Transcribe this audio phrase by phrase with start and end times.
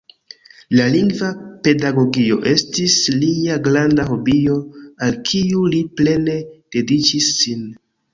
[0.77, 1.27] La lingva
[1.65, 4.55] pedagogio estis lia granda hobio,
[5.09, 6.39] al kiu li plene
[6.77, 7.63] dediĉis sin.